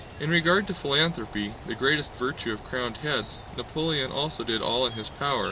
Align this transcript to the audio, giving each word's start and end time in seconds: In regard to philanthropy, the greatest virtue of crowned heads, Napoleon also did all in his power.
In 0.19 0.31
regard 0.31 0.65
to 0.65 0.73
philanthropy, 0.73 1.53
the 1.67 1.75
greatest 1.75 2.13
virtue 2.15 2.51
of 2.53 2.63
crowned 2.63 2.97
heads, 2.97 3.37
Napoleon 3.55 4.11
also 4.11 4.43
did 4.43 4.59
all 4.59 4.87
in 4.87 4.93
his 4.93 5.09
power. 5.09 5.39